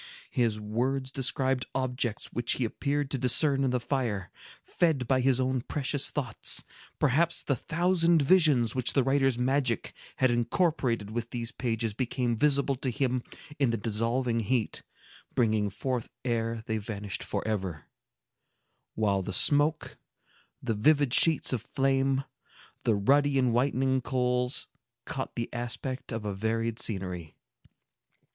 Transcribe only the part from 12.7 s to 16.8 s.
to him in the dissolving heat, brightening forth ere they